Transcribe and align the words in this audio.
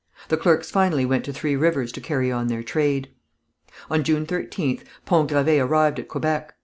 The 0.29 0.37
clerks 0.37 0.71
finally 0.71 1.05
went 1.05 1.25
to 1.25 1.31
Three 1.31 1.55
Rivers 1.55 1.91
to 1.91 2.01
carry 2.01 2.31
on 2.31 2.47
their 2.47 2.63
trade. 2.63 3.09
On 3.87 4.03
June 4.03 4.25
13th, 4.25 4.81
Pont 5.05 5.29
Gravé 5.29 5.63
arrived 5.63 5.99
at 5.99 6.07
Quebec. 6.07 6.55